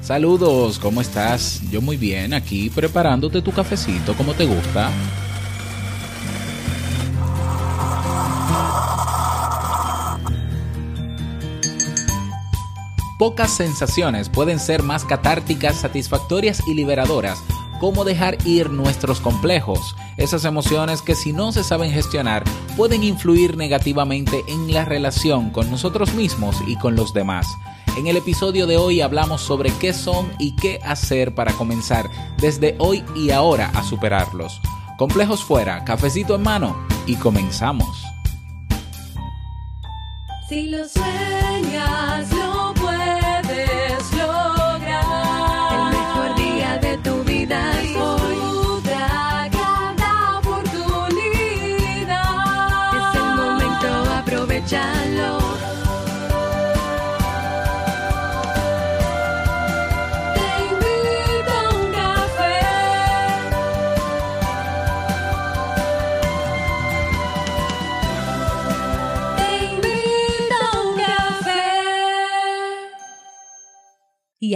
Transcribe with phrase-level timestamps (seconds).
[0.00, 1.60] Saludos, ¿cómo estás?
[1.70, 4.90] Yo muy bien, aquí preparándote tu cafecito como te gusta.
[13.18, 17.38] Pocas sensaciones pueden ser más catárticas, satisfactorias y liberadoras
[17.80, 22.44] como dejar ir nuestros complejos, esas emociones que si no se saben gestionar
[22.76, 27.46] pueden influir negativamente en la relación con nosotros mismos y con los demás.
[27.96, 32.08] En el episodio de hoy hablamos sobre qué son y qué hacer para comenzar
[32.38, 34.60] desde hoy y ahora a superarlos.
[34.96, 38.04] Complejos fuera, cafecito en mano y comenzamos.
[40.48, 41.89] Si lo sueñas,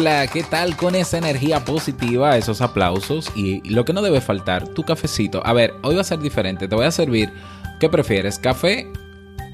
[0.00, 4.68] Hola, ¿qué tal con esa energía positiva, esos aplausos y lo que no debe faltar,
[4.68, 5.44] tu cafecito?
[5.44, 7.32] A ver, hoy va a ser diferente, te voy a servir,
[7.80, 8.38] ¿qué prefieres?
[8.38, 8.86] ¿Café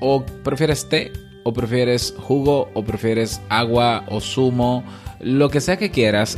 [0.01, 4.85] o prefieres té o prefieres jugo o prefieres agua o zumo?
[5.19, 6.37] Lo que sea que quieras,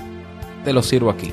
[0.65, 1.33] te lo sirvo aquí.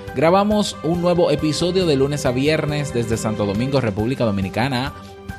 [0.13, 4.91] Grabamos un nuevo episodio de lunes a viernes desde Santo Domingo, República Dominicana.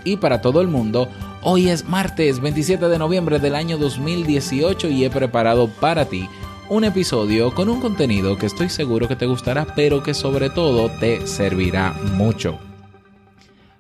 [0.03, 1.09] Y para todo el mundo,
[1.43, 6.27] hoy es martes 27 de noviembre del año 2018 y he preparado para ti
[6.71, 10.89] un episodio con un contenido que estoy seguro que te gustará, pero que sobre todo
[10.89, 12.59] te servirá mucho.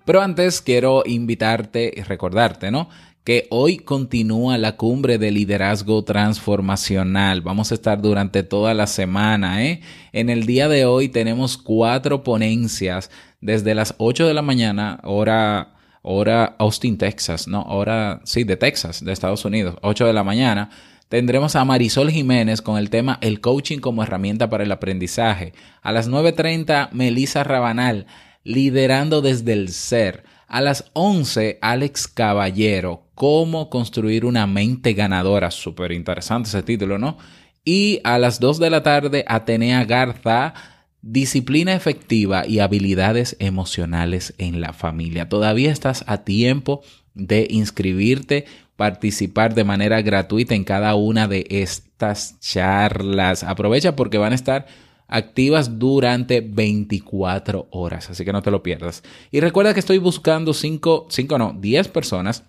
[0.04, 2.90] Pero antes quiero invitarte y recordarte, ¿no?
[3.24, 7.40] Que hoy continúa la cumbre de liderazgo transformacional.
[7.40, 9.64] Vamos a estar durante toda la semana.
[9.64, 9.80] ¿eh?
[10.12, 13.10] En el día de hoy tenemos cuatro ponencias
[13.40, 17.62] desde las 8 de la mañana, hora, hora Austin, Texas, ¿no?
[17.62, 20.70] Hora, sí, de Texas, de Estados Unidos, 8 de la mañana.
[21.08, 25.52] Tendremos a Marisol Jiménez con el tema El coaching como herramienta para el aprendizaje.
[25.82, 28.06] A las 9.30, Melissa Rabanal,
[28.44, 30.24] liderando desde el ser.
[30.48, 35.52] A las 11, Alex Caballero, cómo construir una mente ganadora.
[35.52, 37.18] Súper interesante ese título, ¿no?
[37.64, 40.54] Y a las 2 de la tarde, Atenea Garza,
[41.02, 45.28] disciplina efectiva y habilidades emocionales en la familia.
[45.28, 46.82] Todavía estás a tiempo
[47.14, 53.44] de inscribirte, participar de manera gratuita en cada una de estas charlas.
[53.44, 54.66] Aprovecha porque van a estar
[55.06, 59.04] activas durante 24 horas, así que no te lo pierdas.
[59.30, 62.42] Y recuerda que estoy buscando 5, 5 no, 10 personas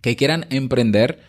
[0.00, 1.20] que quieran emprender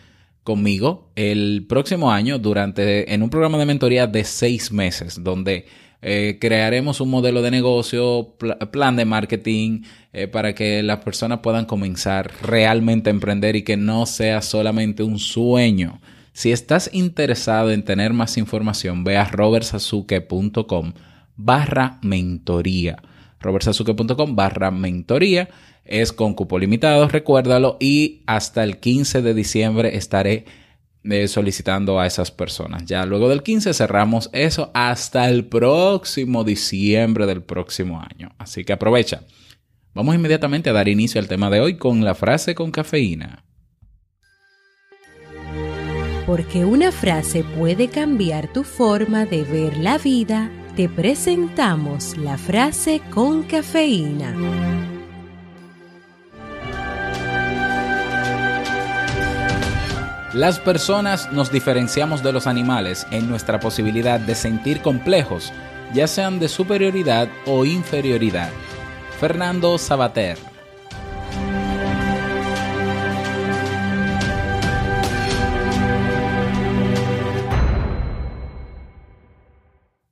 [0.42, 5.66] conmigo el próximo año durante en un programa de mentoría de 6 meses donde
[6.02, 9.82] eh, crearemos un modelo de negocio, pl plan de marketing
[10.14, 15.02] eh, para que las personas puedan comenzar realmente a emprender y que no sea solamente
[15.02, 16.00] un sueño.
[16.32, 20.94] Si estás interesado en tener más información, ve a robertsazuke.com
[21.36, 22.96] barra mentoría.
[23.40, 25.50] robertsazuke.com barra mentoría.
[25.84, 30.44] Es con cupo limitado, recuérdalo, y hasta el 15 de diciembre estaré
[31.02, 32.84] eh, solicitando a esas personas.
[32.84, 38.34] Ya luego del 15 cerramos eso hasta el próximo diciembre del próximo año.
[38.36, 39.22] Así que aprovecha.
[39.94, 43.44] Vamos inmediatamente a dar inicio al tema de hoy con la frase con cafeína.
[46.26, 53.00] Porque una frase puede cambiar tu forma de ver la vida, te presentamos la frase
[53.10, 54.89] con cafeína.
[60.32, 65.52] Las personas nos diferenciamos de los animales en nuestra posibilidad de sentir complejos
[65.92, 68.50] ya sean de superioridad o inferioridad.
[69.18, 70.49] Fernando Sabater.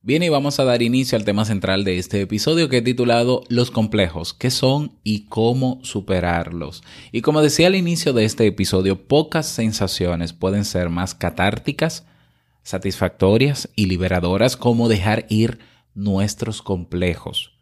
[0.01, 3.43] Bien, y vamos a dar inicio al tema central de este episodio que he titulado
[3.49, 6.85] Los complejos, qué son y cómo superarlos.
[7.11, 12.07] Y como decía al inicio de este episodio, pocas sensaciones pueden ser más catárticas,
[12.63, 15.59] satisfactorias y liberadoras como dejar ir
[15.97, 17.55] nuestros complejos.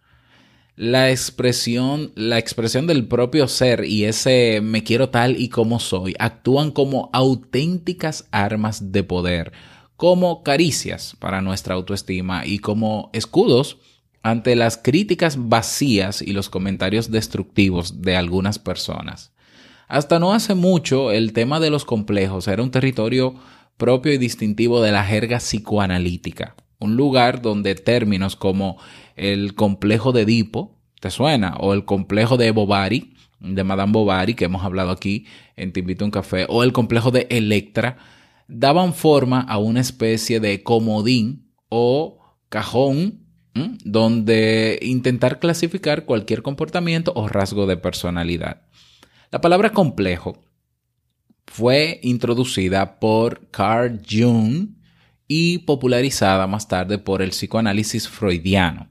[0.76, 6.14] La expresión, la expresión del propio ser y ese me quiero tal y como soy
[6.18, 9.52] actúan como auténticas armas de poder
[9.96, 13.78] como caricias para nuestra autoestima y como escudos
[14.22, 19.32] ante las críticas vacías y los comentarios destructivos de algunas personas.
[19.88, 23.36] Hasta no hace mucho el tema de los complejos era un territorio
[23.76, 28.78] propio y distintivo de la jerga psicoanalítica, un lugar donde términos como
[29.14, 31.54] el complejo de Edipo, ¿te suena?
[31.60, 35.26] O el complejo de Bovary, de Madame Bovary, que hemos hablado aquí
[35.56, 37.98] en Te invito a un café, o el complejo de Electra,
[38.48, 43.26] daban forma a una especie de comodín o cajón
[43.84, 48.62] donde intentar clasificar cualquier comportamiento o rasgo de personalidad.
[49.30, 50.42] La palabra complejo
[51.46, 54.76] fue introducida por Carl Jung
[55.26, 58.88] y popularizada más tarde por el psicoanálisis freudiano.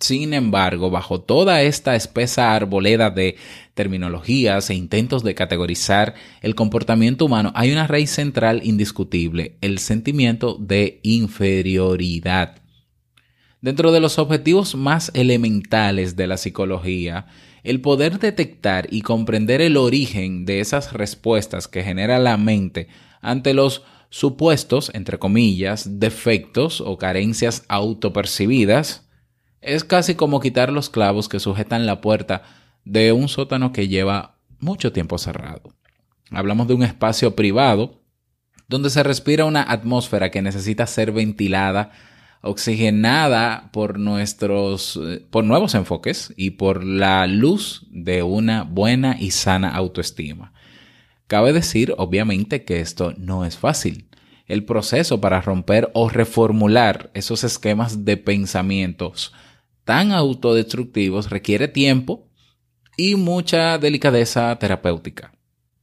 [0.00, 3.36] Sin embargo, bajo toda esta espesa arboleda de
[3.74, 10.56] terminologías e intentos de categorizar el comportamiento humano, hay una raíz central indiscutible, el sentimiento
[10.58, 12.62] de inferioridad.
[13.60, 17.26] Dentro de los objetivos más elementales de la psicología,
[17.62, 22.88] el poder detectar y comprender el origen de esas respuestas que genera la mente
[23.20, 29.09] ante los supuestos, entre comillas, defectos o carencias autopercibidas,
[29.60, 32.42] es casi como quitar los clavos que sujetan la puerta
[32.84, 35.74] de un sótano que lleva mucho tiempo cerrado.
[36.30, 38.00] Hablamos de un espacio privado
[38.68, 41.90] donde se respira una atmósfera que necesita ser ventilada,
[42.40, 49.32] oxigenada por nuestros eh, por nuevos enfoques y por la luz de una buena y
[49.32, 50.52] sana autoestima.
[51.26, 54.08] Cabe decir, obviamente, que esto no es fácil.
[54.46, 59.32] El proceso para romper o reformular esos esquemas de pensamientos
[59.90, 62.28] tan autodestructivos requiere tiempo
[62.96, 65.32] y mucha delicadeza terapéutica.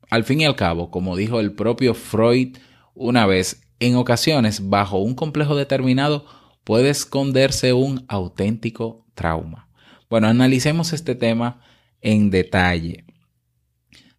[0.10, 2.56] Al fin y al cabo, como dijo el propio Freud
[2.96, 6.26] una vez, en ocasiones, bajo un complejo determinado,
[6.64, 9.68] puede esconderse un auténtico trauma.
[10.10, 11.60] Bueno, analicemos este tema
[12.00, 13.04] en detalle.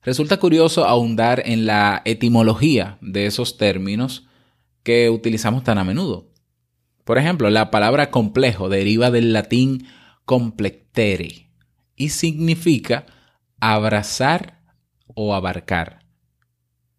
[0.03, 4.27] Resulta curioso ahondar en la etimología de esos términos
[4.83, 6.29] que utilizamos tan a menudo.
[7.09, 9.87] Por ejemplo, la palabra complejo deriva del latín
[10.27, 11.49] complectere
[11.97, 13.07] y significa
[13.61, 14.61] abrazar
[15.15, 16.01] o abarcar.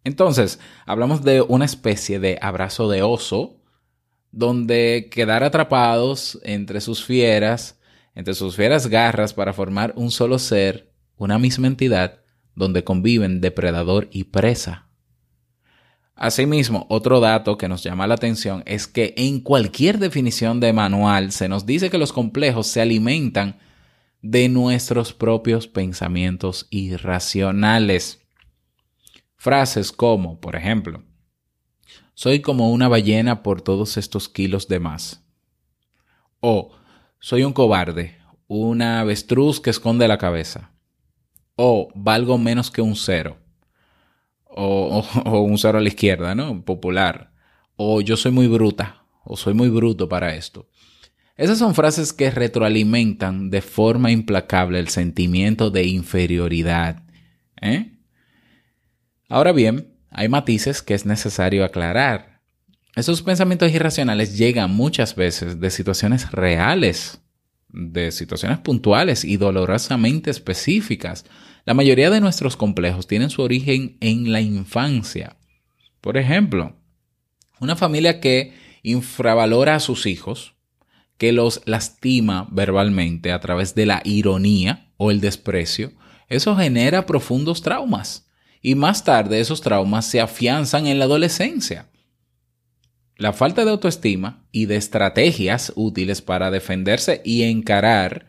[0.04, 3.62] Entonces, hablamos de una especie de abrazo de oso,
[4.32, 7.80] donde quedar atrapados entre sus fieras,
[8.16, 12.22] entre sus fieras garras para formar un solo ser, una misma entidad,
[12.56, 14.89] donde conviven depredador y presa.
[16.22, 21.32] Asimismo, otro dato que nos llama la atención es que en cualquier definición de manual
[21.32, 23.58] se nos dice que los complejos se alimentan
[24.22, 28.20] de nuestros propios pensamientos irracionales.
[29.38, 31.06] Frases como, por ejemplo,
[32.16, 35.24] soy como una ballena por todos estos kilos de más.
[36.42, 36.76] O
[37.22, 40.74] soy un cobarde, una avestruz que esconde la cabeza.
[41.56, 43.38] O valgo menos que un cero
[44.56, 46.64] o, un cero a la izquierda, ¿no?
[46.64, 47.32] Popular.
[47.76, 50.68] O yo soy muy bruta, o soy muy bruto para esto.
[51.38, 57.04] Esas son frases que retroalimentan de forma implacable el sentimiento de inferioridad.
[57.62, 57.94] ¿eh?
[59.30, 62.42] Ahora bien, hay matices que es necesario aclarar.
[62.96, 67.22] Esos pensamientos irracionales llegan muchas veces de situaciones reales,
[67.70, 71.26] de situaciones puntuales y dolorosamente específicas,
[71.66, 75.38] la mayoría de nuestros complejos tienen su origen en la infancia.
[76.02, 76.76] Por ejemplo,
[77.60, 80.56] una familia que infravalora a sus hijos,
[81.18, 85.92] que los lastima verbalmente a través de la ironía o el desprecio,
[86.30, 88.28] eso genera profundos traumas.
[88.62, 91.90] Y más tarde esos traumas se afianzan en la adolescencia.
[93.20, 98.28] La falta de autoestima y de estrategias útiles para defenderse y encarar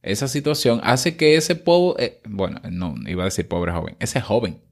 [0.00, 4.22] esa situación hace que ese pobre, eh, bueno, no iba a decir pobre joven, ese
[4.22, 4.62] joven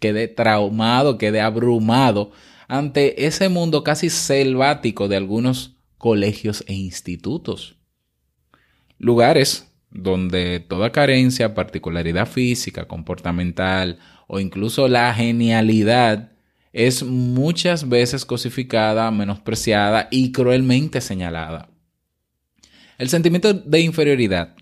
[0.00, 2.32] quede traumado, quede abrumado
[2.66, 7.76] ante ese mundo casi selvático de algunos colegios e institutos.
[8.98, 16.31] Lugares donde toda carencia, particularidad física, comportamental o incluso la genialidad
[16.72, 21.68] es muchas veces cosificada, menospreciada y cruelmente señalada.
[22.98, 24.54] El sentimiento de inferioridad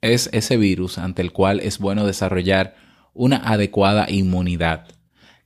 [0.00, 2.76] es ese virus ante el cual es bueno desarrollar
[3.14, 4.88] una adecuada inmunidad.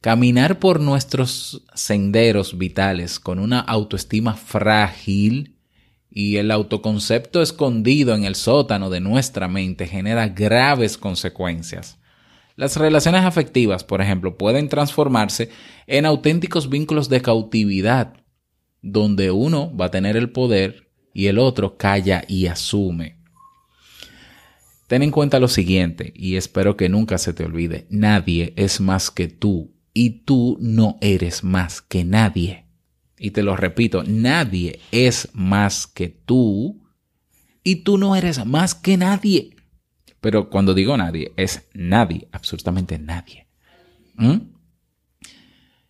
[0.00, 5.56] Caminar por nuestros senderos vitales con una autoestima frágil
[6.10, 11.98] y el autoconcepto escondido en el sótano de nuestra mente genera graves consecuencias.
[12.56, 15.50] Las relaciones afectivas, por ejemplo, pueden transformarse
[15.86, 18.14] en auténticos vínculos de cautividad,
[18.80, 23.18] donde uno va a tener el poder y el otro calla y asume.
[24.86, 29.10] Ten en cuenta lo siguiente, y espero que nunca se te olvide, nadie es más
[29.10, 32.66] que tú, y tú no eres más que nadie.
[33.18, 36.82] Y te lo repito, nadie es más que tú,
[37.64, 39.55] y tú no eres más que nadie.
[40.20, 43.46] Pero cuando digo nadie, es nadie, absolutamente nadie.
[44.14, 44.36] ¿Mm?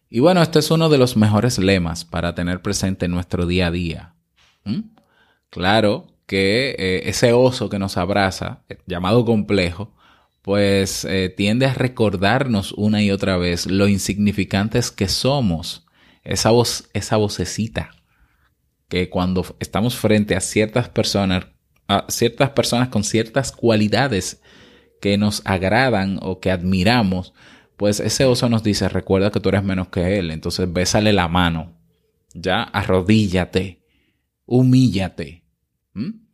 [0.08, 3.68] Y bueno, este es uno de los mejores lemas para tener presente en nuestro día
[3.68, 4.14] a día.
[4.64, 4.80] ¿Mm?
[5.50, 9.94] Claro que eh, ese oso que nos abraza, eh, llamado complejo,
[10.42, 15.86] pues eh, tiende a recordarnos una y otra vez lo insignificantes que somos.
[16.22, 17.90] Esa voz, esa vocecita
[18.88, 21.46] que cuando estamos frente a ciertas personas,
[21.88, 24.42] a ciertas personas con ciertas cualidades
[25.00, 27.32] que nos agradan o que admiramos,
[27.76, 31.28] pues ese oso nos dice, recuerda que tú eres menos que él, entonces bésale la
[31.28, 31.78] mano,
[32.34, 33.82] ya, arrodíllate,
[34.46, 35.44] humíllate.
[35.92, 36.26] ¿Mm?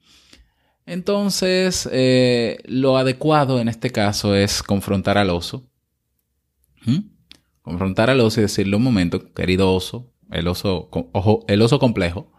[0.87, 5.69] Entonces, eh, lo adecuado en este caso es confrontar al oso.
[6.85, 6.99] ¿Mm?
[7.63, 12.33] Confrontar al oso y decirle un momento, querido oso, el oso, ojo, el oso complejo.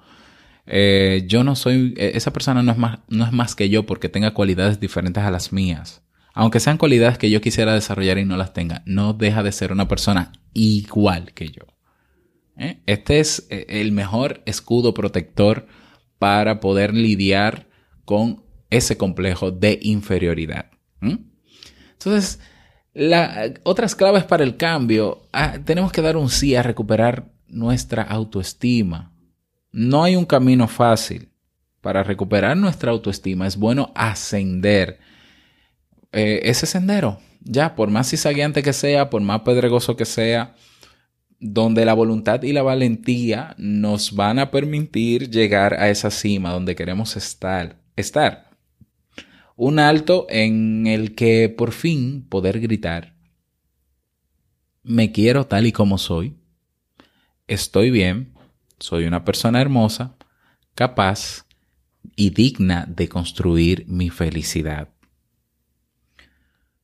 [0.65, 3.86] Eh, yo no soy, eh, esa persona no es, más, no es más que yo
[3.86, 6.01] porque tenga cualidades diferentes a las mías.
[6.34, 9.72] Aunque sean cualidades que yo quisiera desarrollar y no las tenga, no deja de ser
[9.72, 11.63] una persona igual que yo.
[12.58, 12.82] ¿Eh?
[12.86, 15.67] Este es el mejor escudo protector
[16.20, 17.67] para poder lidiar
[18.05, 20.72] con ese complejo de inferioridad.
[21.01, 21.17] ¿Mm?
[21.93, 22.39] Entonces,
[22.93, 28.01] la- otras claves para el cambio, ah, tenemos que dar un sí a recuperar nuestra
[28.03, 29.12] autoestima.
[29.74, 31.30] No hay un camino fácil.
[31.82, 35.00] Para recuperar nuestra autoestima es bueno ascender
[36.13, 37.20] eh, ese sendero.
[37.42, 40.56] Ya, por más cizagueante que sea, por más pedregoso que sea,
[41.39, 46.75] donde la voluntad y la valentía nos van a permitir llegar a esa cima donde
[46.75, 47.82] queremos estar.
[47.98, 48.51] estar.
[49.58, 53.13] Un alto en el que por fin poder gritar,
[54.84, 56.38] me quiero tal y como soy,
[57.48, 58.33] estoy bien,
[58.84, 60.18] soy una persona hermosa,
[60.75, 61.46] capaz
[62.18, 64.90] y digna de construir mi felicidad.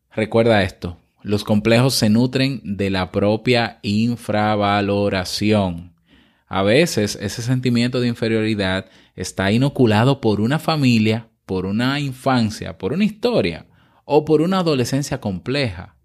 [0.09, 5.93] Recuerda esto, los complejos se nutren de la propia infravaloración.
[6.47, 8.85] A veces ese sentimiento de inferioridad
[9.17, 13.67] está inoculado por una familia, por una infancia, por una historia
[14.05, 15.97] o por una adolescencia compleja.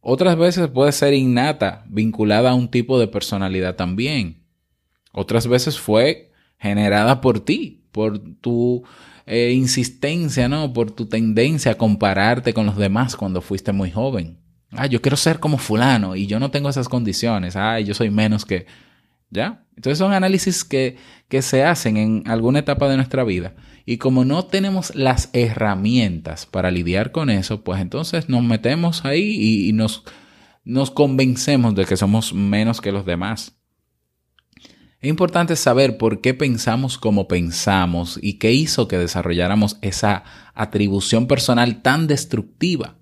[0.00, 4.39] Otras veces puede ser innata, vinculada a un tipo de personalidad también.
[5.12, 8.84] Otras veces fue generada por ti, por tu
[9.26, 10.72] eh, insistencia, ¿no?
[10.72, 14.38] Por tu tendencia a compararte con los demás cuando fuiste muy joven.
[14.72, 17.56] Ah, yo quiero ser como fulano y yo no tengo esas condiciones.
[17.56, 18.66] Ah, yo soy menos que...
[19.32, 19.64] ¿Ya?
[19.76, 20.96] Entonces son análisis que,
[21.28, 23.54] que se hacen en alguna etapa de nuestra vida.
[23.86, 29.22] Y como no tenemos las herramientas para lidiar con eso, pues entonces nos metemos ahí
[29.22, 30.02] y, y nos,
[30.64, 33.59] nos convencemos de que somos menos que los demás.
[35.00, 41.26] Es importante saber por qué pensamos como pensamos y qué hizo que desarrolláramos esa atribución
[41.26, 42.98] personal tan destructiva.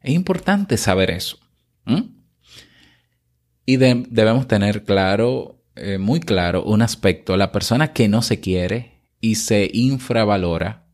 [0.00, 1.38] Es importante saber eso.
[3.66, 7.36] Y de- debemos tener claro, eh, muy claro, un aspecto.
[7.36, 10.86] La persona que no se quiere y se infravalora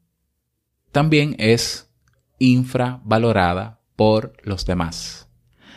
[0.92, 1.92] también es
[2.38, 5.28] infravalorada por los demás.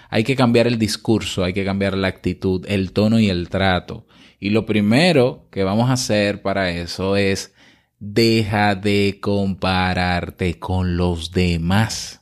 [0.09, 4.07] Hay que cambiar el discurso, hay que cambiar la actitud, el tono y el trato.
[4.43, 7.53] Y lo primero que vamos a hacer para eso es
[7.97, 12.19] deja de compararte con los demás.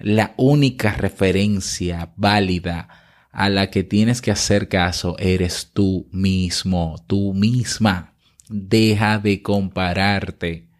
[0.00, 2.88] La única referencia válida
[3.30, 8.16] a la que tienes que hacer caso eres tú mismo, tú misma.
[8.48, 10.70] Deja de compararte.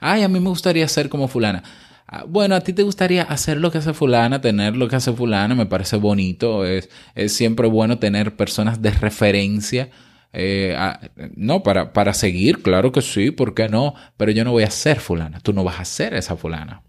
[0.00, 1.62] Ay, a mí me gustaría ser como fulana.
[2.14, 5.12] Ah, Bueno, a ti te gustaría hacer lo que hace fulana, tener lo que hace
[5.12, 6.64] fulana, me parece bonito.
[6.66, 9.90] Es, es siempre bueno tener personas de referencia
[10.34, 10.74] Eh,
[11.36, 13.94] no, para, para seguir, claro que sí, ¿por qué no?
[14.16, 16.82] Pero yo no voy a ser fulana, tú no vas a ser esa fulana.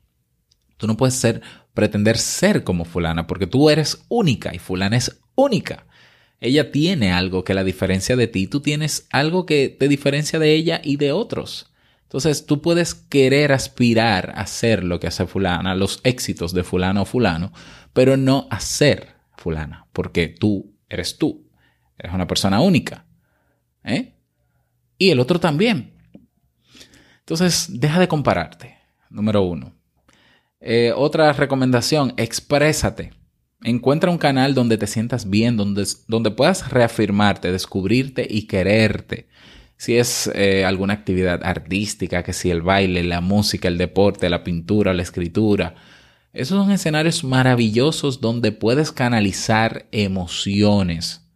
[0.78, 1.42] Tú no puedes ser,
[1.74, 5.88] pretender ser como fulana, porque tú eres única y fulana es única.
[6.42, 10.54] Ella tiene algo que la diferencia de ti, tú tienes algo que te diferencia de
[10.56, 11.73] ella y de otros.
[12.14, 17.02] Entonces tú puedes querer aspirar a hacer lo que hace fulana, los éxitos de fulano
[17.02, 17.52] o fulano,
[17.92, 21.50] pero no hacer fulana, porque tú eres tú,
[21.98, 23.08] eres una persona única.
[23.84, 24.14] ¿eh?
[25.00, 25.96] Y el otro también.
[27.22, 28.78] Entonces, deja de compararte,
[29.10, 29.74] número uno.
[30.60, 33.12] Eh, otra recomendación, exprésate.
[33.64, 39.30] Encuentra un canal donde te sientas bien, donde, donde puedas reafirmarte, descubrirte y quererte.
[39.84, 44.44] Si es eh, alguna actividad artística, que si el baile, la música, el deporte, la
[44.44, 45.76] pintura, la escritura.
[46.32, 51.28] Esos son escenarios maravillosos donde puedes canalizar emociones.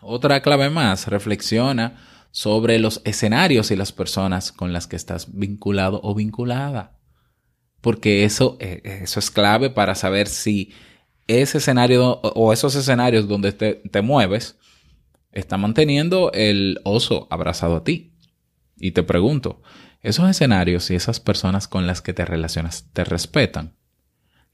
[0.00, 1.96] Otra clave más, reflexiona
[2.30, 6.98] sobre los escenarios y las personas con las que estás vinculado o vinculada
[7.80, 10.72] porque eso, eh, eso es clave para saber si
[11.26, 14.57] ese escenario o esos escenarios donde te, te mueves
[15.32, 18.12] están manteniendo el oso abrazado a ti.
[18.76, 19.62] Y te pregunto,
[20.02, 23.74] ¿esos escenarios y esas personas con las que te relacionas te respetan?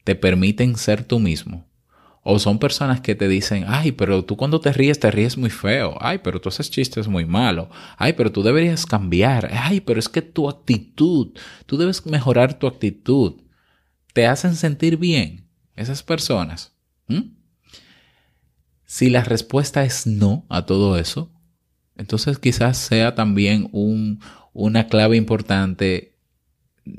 [0.03, 1.65] ¿Te permiten ser tú mismo?
[2.27, 5.51] ¿O son personas que te dicen, ay, pero tú cuando te ríes te ríes muy
[5.51, 9.99] feo, ay, pero tú haces chistes muy malo, ay, pero tú deberías cambiar, ay, pero
[9.99, 13.41] es que tu actitud, tú debes mejorar tu actitud,
[14.13, 16.73] te hacen sentir bien esas personas?
[17.07, 17.35] ¿Mm?
[18.85, 21.31] Si la respuesta es no a todo eso,
[21.97, 24.19] entonces quizás sea también un,
[24.53, 26.15] una clave importante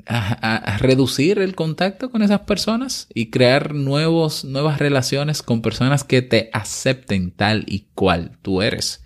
[0.05, 6.21] a, reducir el contacto con esas personas y crear nuevos, nuevas relaciones con personas que
[6.21, 9.03] te acepten tal y cual tú eres.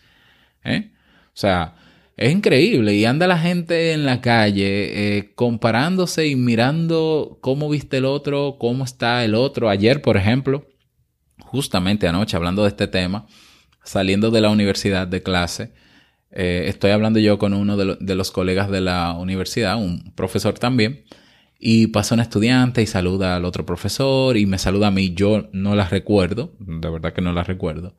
[0.64, 0.92] ¿Eh?
[1.28, 1.76] O sea,
[2.18, 7.98] es increíble y anda la gente en la calle eh, comparándose y mirando cómo viste
[7.98, 9.70] el otro, cómo está el otro.
[9.70, 10.66] Ayer, por ejemplo,
[11.52, 13.28] justamente anoche hablando de este tema,
[13.84, 15.74] saliendo de la universidad de clase,
[16.32, 20.14] eh, estoy hablando yo con uno de, lo, de, los colegas de la universidad, un
[20.16, 21.04] profesor también,
[21.60, 25.14] y pasa un estudiante y saluda al otro profesor y me saluda a mí.
[25.14, 27.96] Yo no la recuerdo, de verdad que no la recuerdo.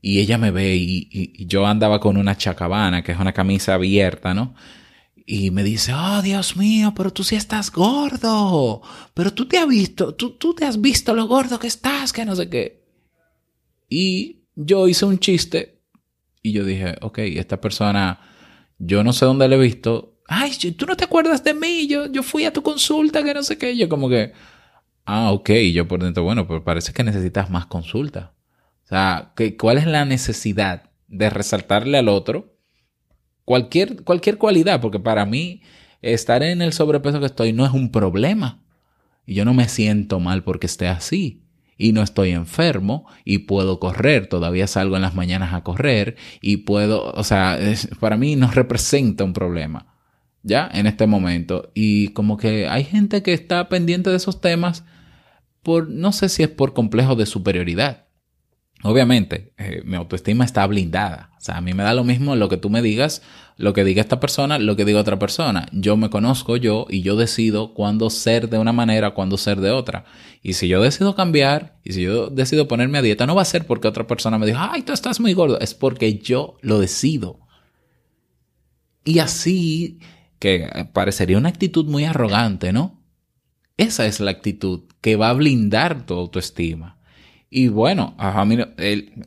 [0.00, 4.32] Y ella me ve y yo andaba con una chacabana, que es una camisa abierta,
[4.32, 4.54] ¿no?
[5.28, 8.80] Y me dice, oh Dios mío, pero tú sí estás gordo,
[9.12, 12.24] pero tú te has visto, tú, tú te has visto lo gordo que estás, que
[12.24, 12.84] no sé qué.
[13.88, 15.80] Y yo hice un chiste
[16.42, 18.20] y yo dije, ok, esta persona,
[18.78, 20.20] yo no sé dónde la he visto.
[20.28, 23.42] Ay, tú no te acuerdas de mí, yo, yo fui a tu consulta, que no
[23.42, 23.76] sé qué.
[23.76, 24.32] Yo como que,
[25.06, 28.32] ah, ok, y yo por dentro, bueno, pero parece que necesitas más consulta.
[28.84, 32.55] O sea, ¿qué, ¿cuál es la necesidad de resaltarle al otro
[33.46, 34.82] cualquier, cualquier cualidad?
[34.82, 35.62] Porque para mí
[36.02, 38.60] estar en el sobrepeso que estoy no es un problema.
[39.24, 41.42] Y yo no me siento mal porque esté así
[41.78, 46.58] y no estoy enfermo y puedo correr, todavía salgo en las mañanas a correr y
[46.58, 47.58] puedo, o sea,
[48.00, 49.94] para mí no representa un problema,
[50.42, 50.68] ¿ya?
[50.72, 51.70] En este momento.
[51.74, 54.84] Y como que hay gente que está pendiente de esos temas
[55.62, 58.05] por, no sé si es por complejo de superioridad.
[58.82, 61.30] Obviamente, eh, mi autoestima está blindada.
[61.38, 63.22] O sea, a mí me da lo mismo lo que tú me digas,
[63.56, 65.66] lo que diga esta persona, lo que diga otra persona.
[65.72, 69.70] Yo me conozco yo y yo decido cuándo ser de una manera, cuándo ser de
[69.70, 70.04] otra.
[70.42, 73.46] Y si yo decido cambiar y si yo decido ponerme a dieta, no va a
[73.46, 75.58] ser porque otra persona me diga, ay, tú estás muy gordo.
[75.58, 77.40] Es porque yo lo decido.
[79.04, 80.00] Y así,
[80.38, 83.02] que parecería una actitud muy arrogante, ¿no?
[83.76, 86.95] Esa es la actitud que va a blindar tu autoestima.
[87.56, 88.14] Y bueno,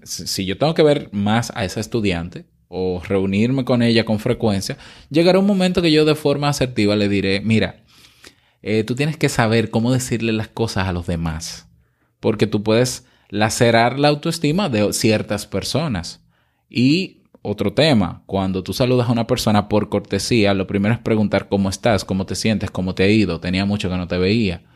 [0.04, 4.78] si yo tengo que ver más a esa estudiante o reunirme con ella con frecuencia,
[5.10, 7.84] llegará un momento que yo de forma asertiva le diré, mira,
[8.62, 11.70] eh, tú tienes que saber cómo decirle las cosas a los demás,
[12.20, 16.24] porque tú puedes lacerar la autoestima de ciertas personas.
[16.70, 21.50] Y otro tema, cuando tú saludas a una persona por cortesía, lo primero es preguntar
[21.50, 24.69] cómo estás, cómo te sientes, cómo te ha ido, tenía mucho que no te veía.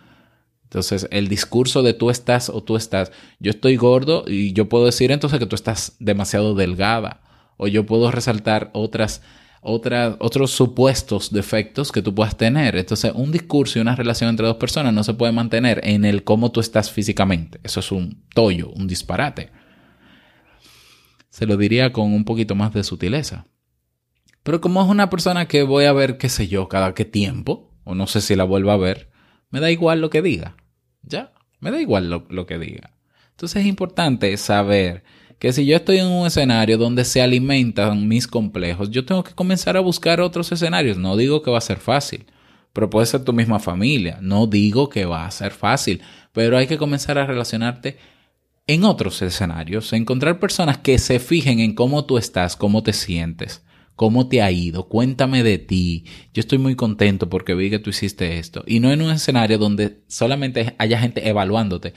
[0.73, 4.85] Entonces, el discurso de tú estás o tú estás, yo estoy gordo y yo puedo
[4.85, 7.21] decir entonces que tú estás demasiado delgada
[7.57, 9.21] o yo puedo resaltar otras,
[9.61, 12.75] otras, otros supuestos defectos que tú puedas tener.
[12.75, 16.23] Entonces, un discurso y una relación entre dos personas no se puede mantener en el
[16.23, 17.59] cómo tú estás físicamente.
[17.61, 19.51] Eso es un tollo, un disparate.
[21.29, 23.45] Se lo diría con un poquito más de sutileza.
[24.41, 27.77] Pero como es una persona que voy a ver, qué sé yo, cada qué tiempo,
[27.83, 29.11] o no sé si la vuelvo a ver,
[29.53, 30.55] me da igual lo que diga.
[31.03, 32.95] Ya, me da igual lo, que diga.
[33.31, 35.03] Entonces es importante saber
[35.39, 39.33] que si yo estoy en un escenario donde se alimentan mis complejos, yo tengo que
[39.33, 40.97] comenzar a buscar otros escenarios.
[40.97, 42.25] No digo que va a ser fácil,
[42.71, 44.19] pero puede ser tu misma familia.
[44.21, 47.97] No digo que va a ser fácil, pero hay que comenzar a relacionarte
[48.67, 53.62] en otros escenarios, encontrar personas que se fijen en cómo tú estás, cómo te sientes,
[53.95, 56.05] cómo te ha ido, cuéntame de ti.
[56.33, 58.63] Yo estoy muy contento porque vi que tú hiciste esto.
[58.65, 61.93] Y no en un escenario donde solamente haya gente evaluándote.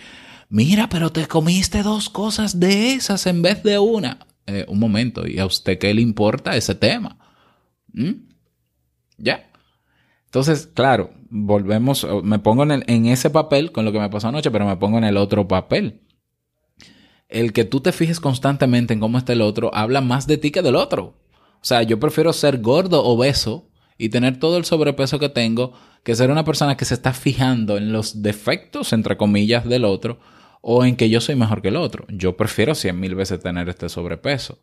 [0.49, 4.27] Mira, pero te comiste dos cosas de esas en vez de una.
[4.47, 7.19] Eh, un momento, ¿y a usted qué le importa ese tema?
[7.93, 8.13] ¿Mm?
[9.19, 9.51] ¿Ya?
[10.27, 14.51] Entonces, claro, volvemos, me pongo en, en ese papel con lo que me pasó anoche,
[14.51, 16.03] pero me pongo en el otro papel.
[17.29, 20.53] El que tú te fijes constantemente en cómo está el otro habla más de ti
[20.53, 21.26] que del otro.
[21.67, 25.73] O sea, yo prefiero ser gordo, obeso y tener todo el sobrepeso que tengo
[26.05, 30.21] que ser una persona que se está fijando en los defectos, entre comillas, del otro
[30.61, 32.05] o en que yo soy mejor que el otro.
[32.09, 34.61] Yo prefiero cien mil veces tener este sobrepeso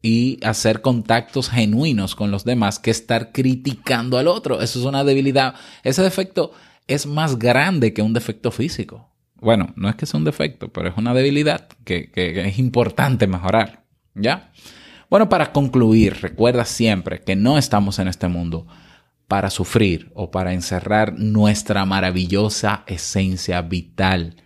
[0.00, 4.62] y hacer contactos genuinos con los demás que estar criticando al otro.
[4.62, 5.56] Eso es una debilidad.
[5.82, 6.52] Ese defecto
[6.86, 9.10] es más grande que un defecto físico.
[9.34, 12.58] Bueno, no es que sea un defecto, pero es una debilidad que, que- que es
[12.58, 13.84] importante mejorar.
[14.14, 14.52] ¿Ya?
[15.10, 18.68] Bueno, para concluir, recuerda siempre que no estamos en este mundo
[19.26, 24.36] para sufrir o para encerrar nuestra maravillosa esencia vital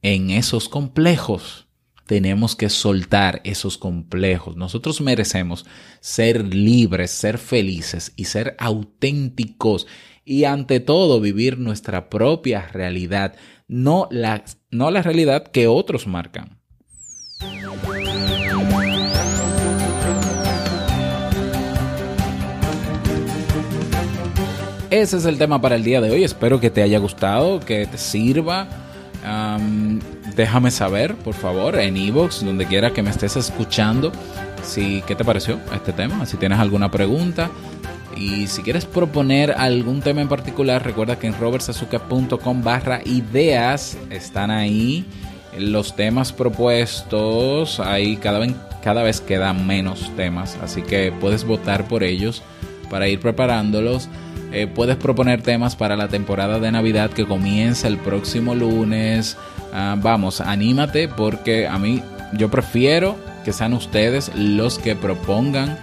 [0.00, 1.68] en esos complejos.
[2.06, 4.56] Tenemos que soltar esos complejos.
[4.56, 5.66] Nosotros merecemos
[6.00, 9.86] ser libres, ser felices y ser auténticos.
[10.24, 13.34] Y ante todo vivir nuestra propia realidad,
[13.68, 16.61] no la, no la realidad que otros marcan.
[24.92, 26.22] Ese es el tema para el día de hoy.
[26.22, 28.68] Espero que te haya gustado, que te sirva.
[29.24, 30.00] Am,
[30.36, 34.12] déjame saber, por favor, en Evox, donde quiera que me estés escuchando,
[34.62, 37.50] si qué te pareció este tema, si tienes alguna pregunta.
[38.18, 44.50] Y si quieres proponer algún tema en particular, recuerda que en robertsazuke.com barra ideas están
[44.50, 45.06] ahí
[45.58, 47.80] los temas propuestos.
[47.80, 48.52] Ahí cada vez,
[48.84, 52.42] cada vez quedan menos temas, así que puedes votar por ellos
[52.90, 54.10] para ir preparándolos.
[54.52, 59.38] Eh, puedes proponer temas para la temporada de Navidad que comienza el próximo lunes.
[59.72, 62.02] Ah, vamos, anímate porque a mí
[62.34, 65.78] yo prefiero que sean ustedes los que propongan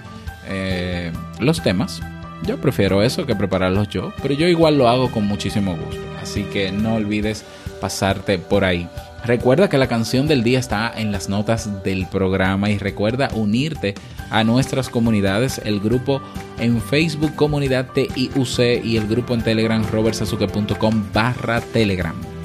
[0.47, 2.01] eh, los temas.
[2.45, 6.01] Yo prefiero eso que prepararlos yo, pero yo igual lo hago con muchísimo gusto.
[6.21, 7.43] Así que no olvides
[7.81, 8.87] pasarte por ahí.
[9.29, 13.93] Recuerda que la canción del día está en las notas del programa y recuerda unirte
[14.31, 16.19] a nuestras comunidades, el grupo
[16.57, 22.38] en Facebook Comunidad TIUC y el grupo en Telegram robertsazuke.com barra Telegram.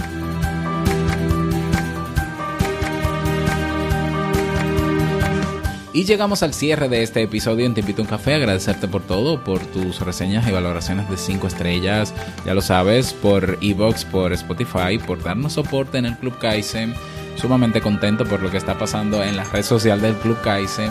[5.95, 8.35] Y llegamos al cierre de este episodio en Te invito a un café.
[8.35, 12.13] Agradecerte por todo, por tus reseñas y valoraciones de 5 estrellas.
[12.45, 16.95] Ya lo sabes, por Evox, por Spotify, por darnos soporte en el Club Kaizen.
[17.37, 20.91] Sumamente contento por lo que está pasando en la red social del Club Kaizen.